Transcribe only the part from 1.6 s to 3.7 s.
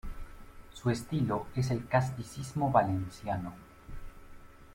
el casticismo valenciano.